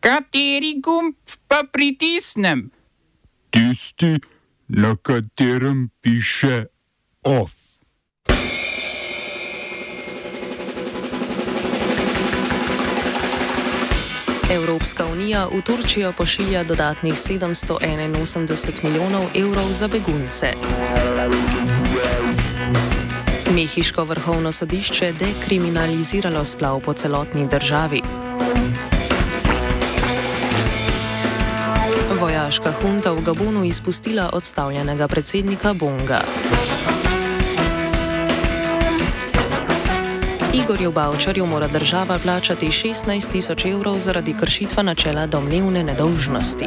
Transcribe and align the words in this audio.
Kateri 0.00 0.80
gumb 0.80 1.14
pa 1.48 1.60
pritisnem? 1.72 2.70
Tisti, 3.50 4.16
na 4.68 4.96
katerem 4.96 5.90
piše 6.00 6.64
OF. 7.22 7.52
Evropska 14.50 15.06
unija 15.06 15.46
v 15.46 15.62
Turčijo 15.62 16.12
pošilja 16.12 16.64
dodatnih 16.64 17.14
781 17.14 18.84
milijonov 18.84 19.22
evrov 19.34 19.68
za 19.72 19.88
begunce. 19.88 20.46
Mehiško 23.54 24.04
vrhovno 24.04 24.52
sodišče 24.52 25.12
dekriminaliziralo 25.12 26.44
splav 26.44 26.80
po 26.80 26.92
celotni 26.92 27.48
državi. 27.48 28.29
Vojaška 32.60 32.82
hunta 32.84 33.12
v 33.12 33.24
Gabonu 33.24 33.64
izpustila 33.64 34.30
odstavljenega 34.32 35.08
predsednika 35.08 35.72
Bonga. 35.72 36.20
Igorju 40.54 40.92
Bavčarju 40.92 41.46
mora 41.46 41.68
država 41.68 42.18
plačati 42.18 42.66
16 42.66 43.32
tisoč 43.32 43.64
evrov 43.64 43.98
zaradi 43.98 44.34
kršitva 44.40 44.82
načela 44.82 45.26
domnevne 45.26 45.84
nedolžnosti. 45.84 46.66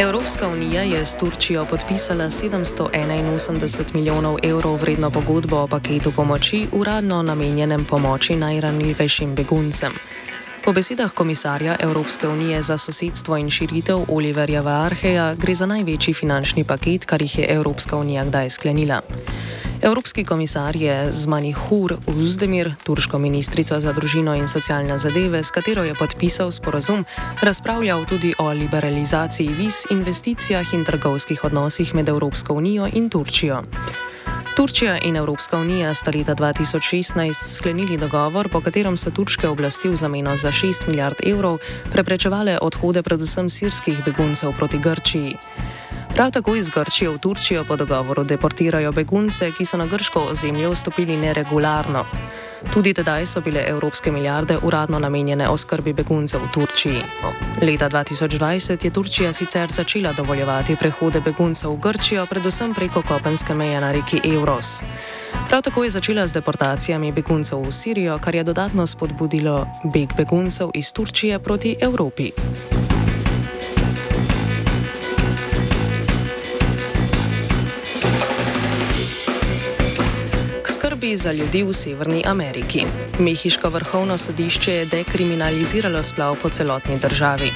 Evropska 0.00 0.48
unija 0.48 0.82
je 0.82 1.06
s 1.06 1.16
Turčijo 1.16 1.64
podpisala 1.64 2.24
781 2.24 3.94
milijonov 3.94 4.36
evrov 4.42 4.76
vredno 4.76 5.10
pogodbo 5.10 5.56
o 5.56 5.66
paketu 5.66 6.12
pomoči, 6.12 6.66
uradno 6.72 7.22
namenjenem 7.22 7.84
pomoči 7.84 8.36
najranljivejšim 8.36 9.34
beguncem. 9.34 9.92
Po 10.64 10.72
besedah 10.72 11.12
komisarja 11.12 11.76
Evropske 11.80 12.28
unije 12.28 12.62
za 12.62 12.78
sosedstvo 12.78 13.36
in 13.36 13.50
širitev 13.50 13.98
Oliverja 14.08 14.60
Varheja 14.60 15.34
gre 15.34 15.54
za 15.54 15.66
največji 15.66 16.14
finančni 16.14 16.64
paket, 16.64 17.04
kar 17.04 17.22
jih 17.22 17.38
je 17.38 17.46
Evropska 17.48 17.96
unija 17.96 18.24
kdaj 18.24 18.50
sklenila. 18.50 19.00
Evropski 19.82 20.24
komisar 20.24 20.76
je 20.76 21.12
z 21.12 21.26
Manihur 21.26 21.96
Uzdemir, 22.06 22.74
turško 22.82 23.18
ministrico 23.18 23.80
za 23.80 23.92
družino 23.92 24.34
in 24.34 24.48
socialne 24.48 24.98
zadeve, 24.98 25.42
s 25.42 25.50
katero 25.50 25.84
je 25.84 25.94
podpisal 25.94 26.50
sporazum, 26.50 27.04
razpravljal 27.42 28.04
tudi 28.04 28.34
o 28.38 28.48
liberalizaciji 28.52 29.48
viz, 29.48 29.86
investicijah 29.90 30.74
in 30.74 30.84
trgovskih 30.84 31.44
odnosih 31.44 31.94
med 31.94 32.08
Evropsko 32.08 32.54
unijo 32.54 32.88
in 32.92 33.10
Turčijo. 33.10 33.62
Turčija 34.56 34.98
in 34.98 35.16
Evropska 35.16 35.58
unija 35.58 35.94
sta 35.94 36.10
leta 36.14 36.34
2016 36.34 37.56
sklenili 37.56 37.96
dogovor, 37.96 38.48
po 38.48 38.60
katerem 38.60 38.96
so 38.96 39.10
turške 39.10 39.48
oblasti 39.48 39.88
v 39.88 39.96
zameno 39.96 40.36
za 40.36 40.48
6 40.48 40.88
milijard 40.88 41.16
evrov 41.26 41.58
preprečevale 41.92 42.58
odhode 42.62 43.02
predvsem 43.02 43.50
sirskih 43.50 44.04
beguncev 44.04 44.52
proti 44.58 44.78
Grčiji. 44.78 45.36
Prav 46.14 46.30
tako 46.30 46.56
iz 46.56 46.70
Grčije 46.70 47.10
v 47.10 47.18
Turčijo 47.18 47.64
po 47.64 47.76
dogovoru 47.76 48.24
deportirajo 48.24 48.92
begunce, 48.92 49.52
ki 49.52 49.64
so 49.64 49.76
na 49.76 49.86
grško 49.86 50.20
ozemlje 50.30 50.68
vstopili 50.68 51.16
neregularno. 51.16 52.04
Tudi 52.72 52.94
tedaj 52.94 53.26
so 53.26 53.40
bile 53.40 53.62
evropske 53.68 54.12
milijarde 54.12 54.58
uradno 54.62 54.98
namenjene 54.98 55.48
oskrbi 55.48 55.92
beguncev 55.92 56.40
v 56.40 56.52
Turčiji. 56.52 57.02
Leta 57.62 57.88
2020 57.88 58.84
je 58.84 58.90
Turčija 58.90 59.32
sicer 59.32 59.70
začela 59.70 60.12
dovoljevati 60.12 60.76
prehode 60.76 61.20
beguncev 61.20 61.70
v 61.70 61.78
Grčijo, 61.80 62.26
predvsem 62.26 62.74
preko 62.74 63.02
kopenske 63.02 63.54
meje 63.54 63.80
na 63.80 63.92
reki 63.92 64.20
Euros. 64.24 64.82
Prav 65.48 65.62
tako 65.62 65.84
je 65.84 65.90
začela 65.90 66.26
z 66.26 66.32
deportacijami 66.32 67.12
beguncev 67.12 67.62
v 67.62 67.72
Sirijo, 67.72 68.18
kar 68.18 68.34
je 68.34 68.44
dodatno 68.44 68.86
spodbudilo 68.86 69.66
beg 69.84 70.12
beguncev 70.16 70.70
iz 70.74 70.92
Turčije 70.92 71.38
proti 71.38 71.76
Evropi. 71.80 72.30
Skrbi 81.08 81.16
za 81.16 81.32
ljudi 81.32 81.62
v 81.62 81.72
Severni 81.72 82.22
Ameriki. 82.26 82.84
Mehiško 83.18 83.68
vrhovno 83.68 84.18
sodišče 84.18 84.72
je 84.72 84.86
dekriminaliziralo 84.86 86.02
splav 86.02 86.36
po 86.42 86.48
celotni 86.48 86.98
državi. 86.98 87.50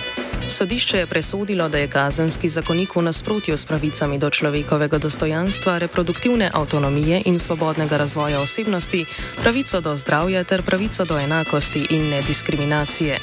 Sodišče 0.48 0.98
je 0.98 1.06
presodilo, 1.06 1.68
da 1.68 1.78
je 1.78 1.88
kazenski 1.88 2.48
zakonik 2.48 2.96
v 2.96 3.02
nasprotju 3.02 3.56
s 3.56 3.64
pravicami 3.64 4.18
do 4.18 4.30
človekovega 4.30 4.98
dostojanstva, 4.98 5.78
reproduktivne 5.78 6.50
avtonomije 6.54 7.22
in 7.24 7.38
svobodnega 7.38 7.96
razvoja 7.96 8.40
osebnosti, 8.40 9.04
pravico 9.42 9.80
do 9.80 9.96
zdravja 9.96 10.44
ter 10.44 10.62
pravico 10.62 11.04
do 11.04 11.18
enakosti 11.18 11.86
in 11.90 12.10
nediskriminacije. 12.10 13.18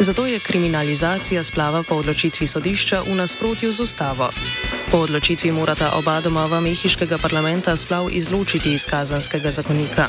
Zato 0.00 0.26
je 0.26 0.38
kriminalizacija 0.38 1.44
splava 1.44 1.82
po 1.82 1.94
odločitvi 1.94 2.46
sodišča 2.46 3.02
v 3.06 3.14
nasprotju 3.14 3.72
z 3.72 3.80
ustavo. 3.80 4.30
Po 4.90 5.06
odločitvi 5.06 5.52
morata 5.54 5.94
oba 5.94 6.18
domova 6.20 6.58
mehiškega 6.60 7.18
parlamenta 7.22 7.76
splav 7.76 8.10
izločiti 8.10 8.72
iz 8.74 8.86
kazanskega 8.90 9.50
zakonika. 9.50 10.08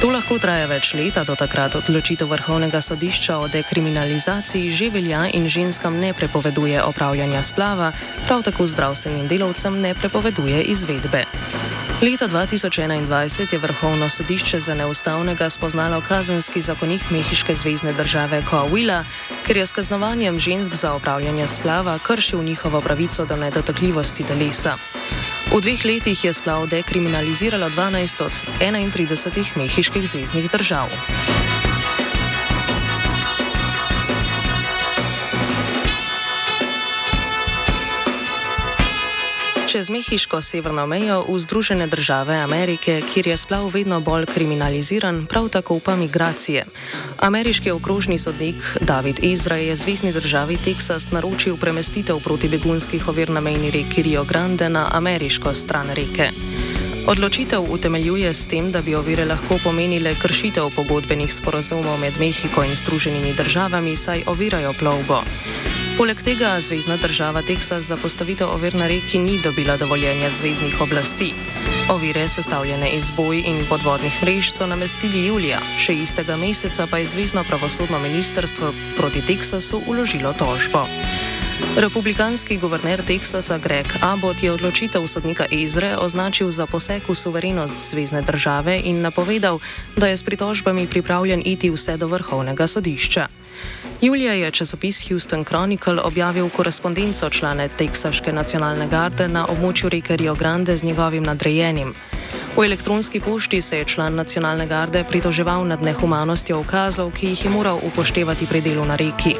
To 0.00 0.12
lahko 0.14 0.38
traja 0.38 0.68
več 0.70 0.92
leta, 0.94 1.24
do 1.26 1.34
takrat 1.34 1.74
odločitev 1.74 2.30
vrhovnega 2.30 2.78
sodišča 2.78 3.38
o 3.42 3.48
dekriminalizaciji 3.50 4.70
že 4.70 4.90
velja 4.94 5.26
in 5.34 5.48
ženskam 5.50 5.98
ne 5.98 6.14
prepoveduje 6.14 6.82
opravljanja 6.86 7.42
splava, 7.42 7.90
prav 8.26 8.46
tako 8.46 8.66
zdravstvenim 8.66 9.26
delavcem 9.26 9.80
ne 9.80 9.94
prepoveduje 9.94 10.62
izvedbe. 10.62 11.24
Leta 12.02 12.28
2021 12.28 13.52
je 13.52 13.58
vrhovno 13.58 14.08
sodišče 14.08 14.60
za 14.60 14.74
neustavnega 14.74 15.50
spoznalo 15.50 16.00
kazenski 16.00 16.60
zakonik 16.60 17.00
mehiške 17.10 17.54
zvezdne 17.54 17.92
države 17.92 18.42
Coahuila, 18.50 19.04
ker 19.46 19.56
je 19.56 19.66
s 19.66 19.72
kaznovanjem 19.72 20.38
žensk 20.38 20.74
za 20.74 20.92
opravljanje 20.92 21.46
splava 21.48 21.98
kršil 21.98 22.42
njihovo 22.42 22.80
pravico 22.80 23.24
do 23.24 23.36
nedotakljivosti 23.36 24.24
telesa. 24.24 24.76
V 25.56 25.60
dveh 25.60 25.84
letih 25.84 26.24
je 26.24 26.32
splav 26.32 26.66
dekriminaliziralo 26.66 27.68
12 27.68 28.24
od 28.24 28.32
31 28.60 29.56
mehiških 29.56 30.08
zvezdnih 30.08 30.50
držav. 30.50 30.88
Čez 39.66 39.90
mehiško 39.90 40.42
severno 40.42 40.86
mejo 40.86 41.24
v 41.28 41.38
Združene 41.38 41.86
države 41.86 42.38
Amerike, 42.38 43.02
kjer 43.14 43.26
je 43.26 43.36
splav 43.36 43.68
vedno 43.74 44.00
bolj 44.00 44.26
kriminaliziran, 44.26 45.26
prav 45.26 45.48
tako 45.48 45.80
pa 45.80 45.96
migracije. 45.96 46.64
Ameriški 47.18 47.70
okrožni 47.70 48.18
sodnik 48.18 48.56
David 48.80 49.24
Ezra 49.24 49.56
je 49.56 49.76
zvezdni 49.76 50.12
državi 50.12 50.56
Teksas 50.56 51.10
naročil 51.10 51.56
premestitev 51.56 52.20
proti 52.24 52.48
begunskih 52.48 53.08
ovir 53.08 53.30
na 53.30 53.40
mejni 53.40 53.70
reki 53.70 54.02
Rio 54.02 54.24
Grande 54.24 54.68
na 54.68 54.88
ameriško 54.92 55.54
stran 55.54 55.90
reke. 55.90 56.30
Odločitev 57.06 57.62
utemeljuje 57.70 58.34
s 58.34 58.46
tem, 58.46 58.72
da 58.72 58.82
bi 58.82 58.94
ovire 58.94 59.24
lahko 59.24 59.58
pomenile 59.64 60.14
kršitev 60.14 60.70
pogodbenih 60.76 61.34
sporozumov 61.34 61.98
med 62.00 62.12
Mehiko 62.18 62.64
in 62.64 62.74
Združenimi 62.74 63.34
državami, 63.34 63.96
saj 63.96 64.22
ovirajo 64.26 64.72
plovbo. 64.78 65.22
Poleg 65.96 66.18
tega 66.20 66.60
zvezdna 66.60 66.96
država 66.96 67.40
Teksas 67.42 67.84
za 67.84 67.96
postavitev 67.96 68.50
ovir 68.52 68.74
na 68.74 68.86
reki 68.86 69.18
ni 69.18 69.38
dobila 69.44 69.76
dovoljenja 69.76 70.30
zvezdnih 70.30 70.80
oblasti. 70.80 71.32
Ovire, 71.90 72.28
sestavljene 72.28 72.90
iz 72.90 73.10
boj 73.16 73.38
in 73.38 73.64
podvodnih 73.68 74.12
mrež, 74.22 74.50
so 74.52 74.66
namestili 74.66 75.26
julija, 75.26 75.58
še 75.80 75.94
istega 75.94 76.36
meseca 76.36 76.86
pa 76.90 76.98
je 76.98 77.06
zvezdno 77.06 77.44
pravosodno 77.48 77.98
ministrstvo 77.98 78.72
proti 78.96 79.22
Teksasu 79.26 79.80
uložilo 79.86 80.32
tožbo. 80.32 80.84
Republikanski 81.76 82.58
guverner 82.58 83.02
Teksasa 83.02 83.58
Greg 83.58 83.86
Abbott 84.02 84.42
je 84.42 84.52
odločitev 84.52 85.06
sodnika 85.08 85.46
Ezre 85.50 85.96
označil 85.96 86.50
za 86.50 86.66
poseg 86.66 87.08
v 87.08 87.16
suverenost 87.16 87.80
zvezdne 87.90 88.22
države 88.22 88.80
in 88.84 89.00
napovedal, 89.00 89.58
da 89.96 90.12
je 90.12 90.16
s 90.16 90.22
pritožbami 90.22 90.86
pripravljen 90.86 91.42
iti 91.44 91.70
vse 91.70 91.96
do 91.96 92.06
vrhovnega 92.06 92.66
sodišča. 92.66 93.28
Julija 94.00 94.32
je 94.32 94.50
časopis 94.50 95.08
Houston 95.08 95.44
Chronicle 95.44 96.00
objavil 96.02 96.48
korespondenco 96.48 97.30
člane 97.30 97.68
Teksaške 97.68 98.32
nacionalne 98.32 98.88
garde 98.88 99.28
na 99.28 99.46
območju 99.46 99.88
reke 99.88 100.16
Rio 100.16 100.34
Grande 100.34 100.76
z 100.76 100.84
njegovim 100.84 101.22
nadrejenim. 101.22 101.94
V 102.56 102.64
elektronski 102.64 103.20
pošti 103.20 103.60
se 103.60 103.78
je 103.78 103.84
član 103.84 104.14
nacionalne 104.14 104.66
garde 104.66 105.04
pritoževal 105.08 105.66
nad 105.66 105.82
nehumanostjo 105.82 106.60
ukazov, 106.60 107.10
ki 107.12 107.26
jih 107.26 107.44
je 107.44 107.50
moral 107.50 107.80
upoštevati 107.82 108.46
pri 108.46 108.60
delu 108.60 108.84
na 108.84 108.96
reki. 108.96 109.34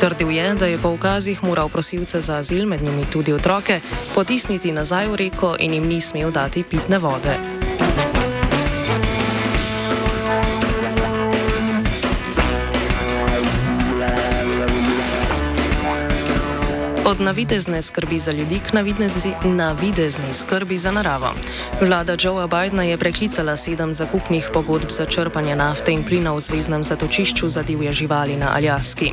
Trdil 0.00 0.30
je, 0.30 0.54
da 0.54 0.66
je 0.66 0.78
po 0.78 0.88
ukazih 0.88 1.44
moral 1.44 1.68
prosilce 1.68 2.20
za 2.20 2.36
azil, 2.36 2.66
med 2.66 2.82
njimi 2.82 3.04
tudi 3.12 3.32
otroke, 3.32 3.80
potisniti 4.14 4.72
nazaj 4.72 5.08
v 5.08 5.16
reko 5.16 5.56
in 5.58 5.74
jim 5.74 5.86
ni 5.86 6.00
smel 6.00 6.30
dati 6.30 6.62
pitne 6.62 6.98
vode. 6.98 7.36
Od 17.12 17.20
navidezne 17.20 17.82
skrbi 17.82 18.18
za 18.18 18.32
ljudi 18.32 18.58
k 18.58 18.72
navidezni 19.44 20.32
skrbi 20.32 20.78
za 20.78 20.90
naravo. 20.90 21.34
Vlada 21.80 22.16
Joea 22.20 22.46
Bidna 22.46 22.82
je 22.82 22.96
preklicala 22.96 23.56
sedem 23.56 23.94
zakupnih 23.94 24.48
pogodb 24.52 24.88
za 24.88 25.04
črpanje 25.06 25.56
nafte 25.56 25.92
in 25.92 26.04
plina 26.04 26.32
v 26.32 26.40
zvezdnem 26.40 26.84
zatočišču 26.84 27.48
za 27.48 27.62
divje 27.62 27.92
živali 27.92 28.36
na 28.36 28.56
Aljaski. 28.56 29.12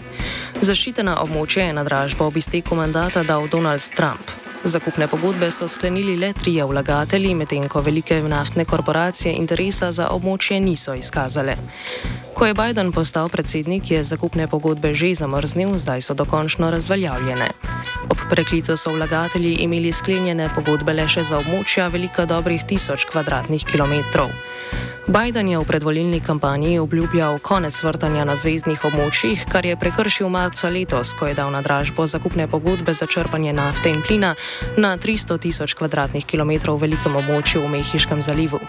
Zaščitena 0.62 1.18
območja 1.20 1.66
je 1.68 1.74
na 1.74 1.84
dražbo 1.84 2.32
ob 2.32 2.38
izteku 2.38 2.76
mandata 2.76 3.24
dal 3.24 3.48
Donald 3.52 3.84
Trump. 3.96 4.32
Zakupne 4.64 5.08
pogodbe 5.08 5.52
so 5.52 5.68
sklenili 5.68 6.18
le 6.18 6.34
trije 6.34 6.66
vlagatelji, 6.66 7.36
medtem 7.36 7.68
ko 7.70 7.82
velike 7.82 8.22
naftne 8.22 8.66
korporacije 8.66 9.34
interesa 9.34 9.92
za 9.92 10.10
območje 10.12 10.60
niso 10.60 10.94
izkazale. 10.94 11.56
Ko 12.34 12.46
je 12.46 12.54
Biden 12.54 12.92
postal 12.92 13.30
predsednik, 13.30 13.92
je 13.92 14.04
zakupne 14.04 14.48
pogodbe 14.48 14.94
že 14.94 15.16
zamrznil, 15.16 15.80
zdaj 15.80 16.02
so 16.02 16.14
dokončno 16.14 16.72
razveljavljene. 16.72 17.48
Ob 18.30 18.36
preklicu 18.36 18.78
so 18.78 18.92
vlagatelji 18.92 19.54
imeli 19.54 19.92
sklenjene 19.92 20.50
pogodbe 20.56 20.94
le 20.94 21.08
še 21.10 21.24
za 21.26 21.40
območja 21.42 21.88
velika 21.90 22.28
dobrih 22.30 22.62
tisoč 22.62 23.08
km2. 23.10 24.26
Biden 25.08 25.50
je 25.50 25.58
v 25.58 25.66
predvolilni 25.66 26.20
kampanji 26.22 26.78
obljubljal 26.80 27.40
konec 27.40 27.74
vrtanja 27.84 28.26
na 28.30 28.36
zvezdnih 28.36 28.86
območjih, 28.86 29.48
kar 29.50 29.66
je 29.66 29.74
prekršil 29.74 30.30
marca 30.30 30.70
letos, 30.70 31.16
ko 31.18 31.26
je 31.26 31.34
dal 31.34 31.50
na 31.50 31.64
dražbo 31.66 32.06
zakupne 32.06 32.46
pogodbe 32.48 32.94
za 32.94 33.10
črpanje 33.10 33.54
nafte 33.54 33.90
in 33.90 34.06
plina 34.06 34.36
na 34.78 34.98
300 34.98 35.40
tisoč 35.42 35.74
km2 35.74 36.80
velikem 36.80 37.16
območju 37.16 37.66
v 37.66 37.74
Mehiškem 37.80 38.22
zalivu. 38.22 38.62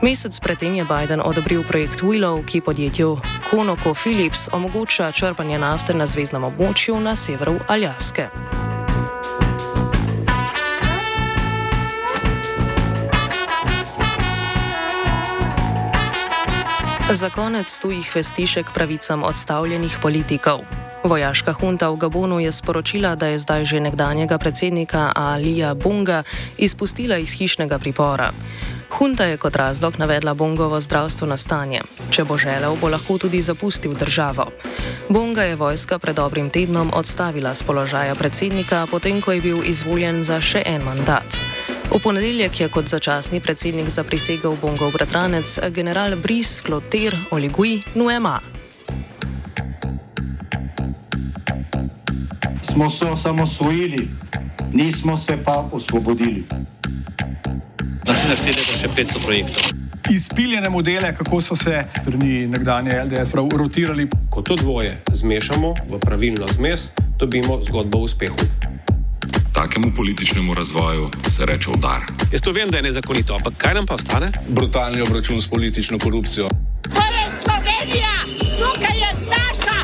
Mesec 0.00 0.40
predtem 0.40 0.74
je 0.74 0.88
Biden 0.88 1.20
odobril 1.20 1.68
projekt 1.68 2.00
Willow, 2.00 2.40
ki 2.40 2.64
podjetju 2.64 3.18
ConocoPhillips 3.50 4.48
omogoča 4.56 5.12
črpanje 5.12 5.58
nafte 5.58 5.92
na 5.92 6.06
zvezdnem 6.06 6.48
območju 6.48 6.96
na 7.00 7.12
severu 7.16 7.60
Aljaske. 7.68 8.55
Za 17.06 17.30
konec 17.30 17.70
tujih 17.78 18.02
vestišek 18.14 18.66
pravicam 18.74 19.22
odstavljenih 19.22 19.98
politikov. 20.02 20.66
Vojaška 21.04 21.52
hunta 21.52 21.88
v 21.90 21.96
Gabonu 21.96 22.40
je 22.40 22.52
sporočila, 22.52 23.14
da 23.14 23.26
je 23.26 23.38
zdaj 23.38 23.64
že 23.64 23.80
nekdanjega 23.80 24.38
predsednika 24.38 25.12
Alija 25.14 25.74
Bunga 25.74 26.22
izpustila 26.58 27.16
iz 27.16 27.30
hišnega 27.38 27.78
pripora. 27.78 28.32
Hunta 28.90 29.24
je 29.24 29.36
kot 29.36 29.56
razlog 29.56 29.98
navedla 29.98 30.34
Bungovo 30.34 30.80
zdravstveno 30.80 31.36
stanje. 31.36 31.80
Če 32.10 32.24
bo 32.24 32.38
želel, 32.38 32.76
bo 32.80 32.88
lahko 32.88 33.18
tudi 33.18 33.40
zapustil 33.40 33.94
državo. 33.94 34.50
Bunga 35.08 35.42
je 35.42 35.56
vojska 35.56 35.98
pred 35.98 36.16
dobrim 36.16 36.50
tednom 36.50 36.90
odstavila 36.94 37.54
z 37.54 37.62
položaja 37.62 38.14
predsednika, 38.14 38.86
potem 38.90 39.22
ko 39.22 39.32
je 39.32 39.40
bil 39.40 39.62
izvoljen 39.64 40.24
za 40.24 40.40
še 40.40 40.62
en 40.66 40.82
mandat. 40.82 41.45
V 41.86 42.02
ponedeljek 42.02 42.60
je 42.60 42.68
kot 42.68 42.88
začasni 42.90 43.40
predsednik 43.40 43.88
zaprisegel 43.88 44.56
Bongov 44.60 44.92
bratranec 44.92 45.58
general 45.70 46.16
Brice 46.16 46.62
Clotaire 46.66 47.16
Oligui 47.30 47.82
Nuema. 47.94 48.40
Smo 52.62 52.90
se 52.90 53.06
osamosvojili, 53.06 54.08
nismo 54.72 55.16
se 55.16 55.38
pa 55.44 55.68
osvobodili. 55.72 56.44
Naslednje 58.06 58.36
število 58.36 58.72
je 58.72 58.78
še 58.82 58.88
500 58.96 59.24
projektov. 59.24 59.62
Izpiljene 60.10 60.68
modele, 60.70 61.14
kako 61.14 61.40
so 61.40 61.56
se 61.56 61.84
strani 62.02 62.46
nekdanje 62.46 63.02
LDS 63.04 63.34
rotirali. 63.34 64.08
Ko 64.30 64.42
to 64.42 64.56
dvoje 64.56 65.02
zmešamo 65.12 65.74
v 65.90 65.98
pravilno 65.98 66.44
zmes, 66.54 66.90
dobimo 67.18 67.62
zgodbo 67.64 67.98
o 67.98 68.10
uspehu 68.10 68.65
takemu 69.56 69.92
političnemu 69.96 70.54
razvoju 70.54 71.10
se 71.30 71.46
reče 71.46 71.70
udar. 71.70 72.00
Jaz 72.32 72.40
to 72.40 72.52
vem, 72.52 72.68
da 72.68 72.76
je 72.76 72.82
nezakonito, 72.82 73.34
ampak 73.34 73.54
kaj 73.56 73.74
nam 73.74 73.86
pa 73.86 73.94
ostane? 73.94 74.32
Brutalni 74.48 75.00
obračun 75.02 75.40
s 75.40 75.48
politično 75.48 75.98
korupcijo. 75.98 76.48
To 76.94 77.02
je 77.16 77.24
Slovenija, 77.42 78.14
tukaj 78.60 78.98
je 79.04 79.10
naša 79.32 79.78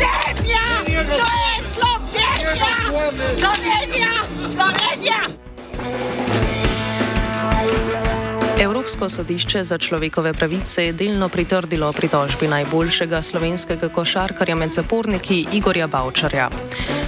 zemlja, 0.00 0.64
to 0.94 1.28
je 1.44 1.54
Slovenija, 1.74 2.70
Slovenija, 3.40 4.12
Slovenija. 4.52 5.20
Evropsko 8.60 9.08
sodišče 9.08 9.64
za 9.64 9.78
človekove 9.78 10.32
pravice 10.32 10.84
je 10.84 10.92
delno 10.92 11.28
pritrdilo 11.28 11.92
pritožbi 11.92 12.48
najboljšega 12.48 13.22
slovenskega 13.22 13.88
košarkarja 13.88 14.54
med 14.54 14.72
zaporniki 14.72 15.46
Igorja 15.52 15.86
Bavčarja. 15.86 16.50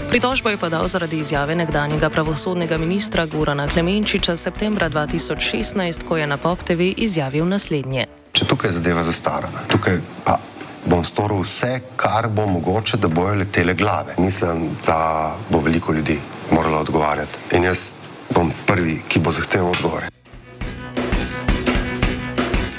Pritožbo 0.08 0.48
je 0.48 0.56
podal 0.56 0.88
zaradi 0.88 1.18
izjave 1.18 1.54
nekdanjega 1.54 2.10
pravosodnega 2.10 2.78
ministra 2.78 3.26
Gorana 3.26 3.68
Klemenčiča 3.68 4.36
septembra 4.36 4.88
2016, 4.90 6.04
ko 6.08 6.16
je 6.16 6.26
na 6.26 6.36
Pop 6.36 6.62
TV 6.62 6.92
izjavil 6.96 7.44
naslednje. 7.48 8.06
Če 8.32 8.46
tukaj 8.48 8.70
zadeva 8.70 9.04
zastarana, 9.04 9.66
tukaj 9.68 10.00
pa 10.24 10.38
bom 10.86 11.04
storil 11.04 11.44
vse, 11.44 11.80
kar 11.96 12.28
bo 12.32 12.46
mogoče, 12.46 12.96
da 12.96 13.08
bojo 13.08 13.34
letele 13.34 13.74
glave. 13.74 14.16
Mislim, 14.18 14.70
da 14.86 15.36
bo 15.50 15.60
veliko 15.60 15.92
ljudi 15.92 16.16
moralo 16.52 16.80
odgovarjati 16.80 17.56
in 17.56 17.68
jaz 17.68 17.90
bom 18.34 18.52
prvi, 18.66 19.02
ki 19.08 19.20
bo 19.20 19.32
zahteval 19.32 19.76
odgovore. 19.76 20.08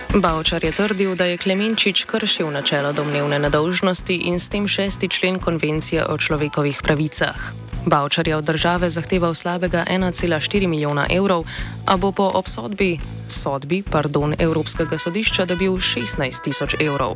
Bavčar 0.09 0.63
je 0.63 0.71
trdil, 0.71 1.13
da 1.15 1.25
je 1.29 1.37
Klemenčič 1.37 2.09
kršil 2.09 2.49
načelo 2.49 2.89
domnevne 2.93 3.37
nedolžnosti 3.39 4.15
in 4.25 4.41
s 4.41 4.49
tem 4.49 4.65
šesti 4.65 5.05
člen 5.05 5.37
konvencije 5.37 6.01
o 6.09 6.17
človekovih 6.17 6.81
pravicah. 6.81 7.37
Bavčar 7.85 8.27
je 8.27 8.35
od 8.35 8.43
države 8.43 8.89
zahteval 8.89 9.37
slabega 9.37 9.85
1,4 9.85 10.67
milijona 10.67 11.05
evrov, 11.13 11.45
a 11.85 11.97
bo 11.97 12.11
po 12.11 12.25
obsodbi 12.33 12.97
sodbi 13.31 13.83
pardon, 13.83 14.35
Evropskega 14.39 14.97
sodišča 14.97 15.45
dobil 15.45 15.71
16 15.71 16.43
tisoč 16.43 16.75
evrov. 16.79 17.15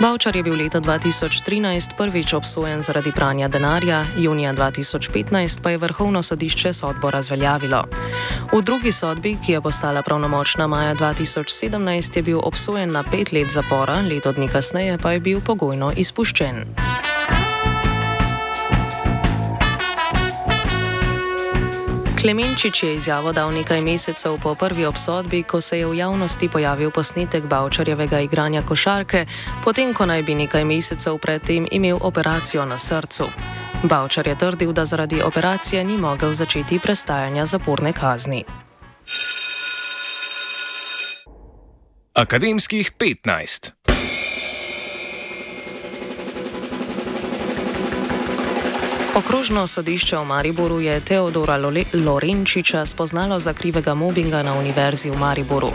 Bavčar 0.00 0.36
je 0.36 0.42
bil 0.42 0.54
leta 0.54 0.80
2013 0.80 1.96
prvič 1.96 2.34
obsojen 2.34 2.82
zaradi 2.82 3.12
pranja 3.12 3.48
denarja, 3.48 4.06
junija 4.18 4.52
2015 4.54 5.62
pa 5.62 5.70
je 5.70 5.78
Vrhovno 5.78 6.22
sodišče 6.22 6.72
sodbo 6.72 7.10
razveljavilo. 7.10 7.84
V 8.52 8.62
drugi 8.62 8.92
sodbi, 8.92 9.36
ki 9.46 9.52
je 9.52 9.60
postala 9.60 10.02
pravnomočna 10.02 10.66
maja 10.66 10.94
2017, 10.94 12.16
je 12.16 12.22
bil 12.22 12.40
obsojen 12.42 12.92
na 12.92 13.02
pet 13.02 13.32
let 13.32 13.50
zapora, 13.50 14.00
leto 14.00 14.32
dni 14.32 14.48
kasneje 14.48 14.98
pa 14.98 15.12
je 15.12 15.20
bil 15.20 15.40
pogojno 15.40 15.92
izpuščen. 15.96 17.11
Klemenčič 22.22 22.82
je 22.82 22.94
izjavo 22.94 23.32
dal 23.34 23.50
nekaj 23.50 23.80
mesecev 23.82 24.38
po 24.38 24.54
prvi 24.54 24.86
obsodbi, 24.86 25.42
ko 25.42 25.58
se 25.60 25.78
je 25.78 25.86
v 25.86 25.98
javnosti 25.98 26.48
pojavil 26.48 26.90
posnetek 26.94 27.50
Bavčarjevega 27.50 28.20
igranja 28.22 28.62
košarke, 28.62 29.26
potem 29.64 29.90
ko 29.90 30.06
naj 30.06 30.22
bi 30.22 30.38
nekaj 30.38 30.62
mesecev 30.64 31.18
predtem 31.18 31.66
imel 31.70 31.98
operacijo 31.98 32.62
na 32.64 32.78
srcu. 32.78 33.26
Bavčar 33.82 34.26
je 34.26 34.38
trdil, 34.38 34.72
da 34.72 34.84
zaradi 34.84 35.18
operacije 35.22 35.84
ni 35.84 35.98
mogel 35.98 36.34
začeti 36.34 36.78
prestajanja 36.78 37.46
zaporne 37.46 37.92
kazni. 37.92 38.44
Akademskih 42.14 42.92
15. 42.98 43.81
Okrožno 49.12 49.66
sodišče 49.66 50.16
v 50.16 50.24
Mariboru 50.24 50.80
je 50.80 51.00
Teodora 51.00 51.60
Lorenčiča 51.92 52.86
spoznalo 52.86 53.36
za 53.36 53.52
krivega 53.52 53.94
mobinga 53.94 54.42
na 54.42 54.56
Univerzi 54.56 55.10
v 55.10 55.20
Mariboru. 55.20 55.68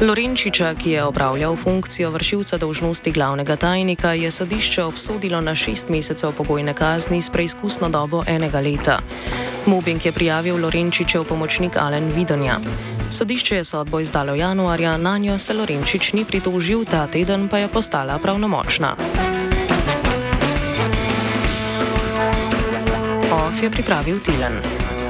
Lorenčiča, 0.00 0.74
ki 0.74 0.90
je 0.90 1.04
opravljal 1.04 1.56
funkcijo 1.56 2.10
vršilca 2.10 2.58
dolžnosti 2.58 3.12
glavnega 3.12 3.56
tajnika, 3.56 4.12
je 4.12 4.30
sodišče 4.30 4.82
obsodilo 4.82 5.40
na 5.40 5.54
šest 5.54 5.88
mesecev 5.88 6.32
pogojne 6.32 6.74
kazni 6.74 7.22
s 7.22 7.30
preizkusno 7.30 7.88
dobo 7.88 8.24
enega 8.26 8.60
leta. 8.60 8.98
Mobing 9.66 10.06
je 10.06 10.12
prijavil 10.12 10.58
Lorenčičev 10.58 11.24
pomočnik 11.24 11.76
Alen 11.76 12.10
Vidonja. 12.16 12.58
Sodišče 13.10 13.56
je 13.56 13.64
sodbo 13.64 14.00
izdalo 14.00 14.34
januarja, 14.34 14.96
na 14.96 15.18
njo 15.18 15.38
se 15.38 15.54
Lorenčič 15.54 16.12
ni 16.12 16.24
pritožil, 16.24 16.84
ta 16.84 17.06
teden 17.06 17.48
pa 17.48 17.58
je 17.58 17.68
postala 17.68 18.18
pravnomočna. 18.18 18.96
Je 23.62 23.70
pripravil 23.70 24.18
Tilen. 24.18 25.01